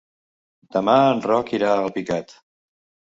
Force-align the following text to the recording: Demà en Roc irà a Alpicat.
Demà 0.77 0.95
en 1.09 1.21
Roc 1.27 1.53
irà 1.59 1.69
a 1.75 1.85
Alpicat. 1.85 2.35